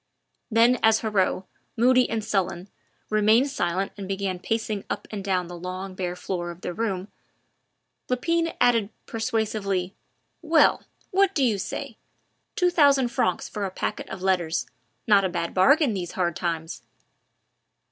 [0.49, 1.43] Then as Heriot,
[1.77, 2.69] moody and sullen,
[3.11, 7.09] remained silent and began pacing up and down the long, bare floor of the room,
[8.09, 9.93] Lepine added persuasively,
[10.41, 10.85] "Well!
[11.11, 11.97] what do you say?
[12.55, 14.65] Two thousand francs for a packet of letters
[15.05, 16.81] not a bad bargain these hard times."